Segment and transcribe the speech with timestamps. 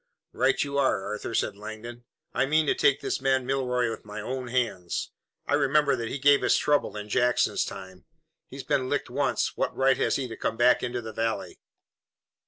[0.33, 2.05] "Right you are, Arthur," said Langdon.
[2.33, 5.11] "I mean to take this man Milroy with my own hands.
[5.45, 8.05] I remember that he gave us trouble in Jackson's time.
[8.47, 9.55] He's been licked once.
[9.55, 11.59] What right has he to come back into the Valley?"